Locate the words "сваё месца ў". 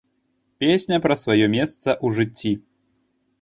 1.23-2.21